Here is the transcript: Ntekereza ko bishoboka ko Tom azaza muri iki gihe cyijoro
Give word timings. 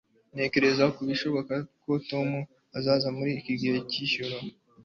Ntekereza 0.33 0.83
ko 0.95 0.99
bishoboka 1.09 1.53
ko 1.83 1.91
Tom 2.09 2.29
azaza 2.77 3.07
muri 3.17 3.31
iki 3.39 3.53
gihe 3.61 3.77
cyijoro 3.89 4.35